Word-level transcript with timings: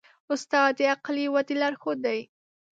استاد 0.33 0.71
د 0.77 0.81
عقلي 0.93 1.25
ودې 1.33 1.55
لارښود 1.61 1.97
دی. 2.05 2.19